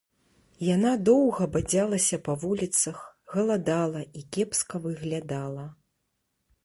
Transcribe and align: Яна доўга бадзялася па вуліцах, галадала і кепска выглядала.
Яна 0.75 0.93
доўга 1.09 1.47
бадзялася 1.57 2.19
па 2.27 2.33
вуліцах, 2.45 2.97
галадала 3.35 4.01
і 4.21 4.25
кепска 4.39 4.75
выглядала. 4.89 5.65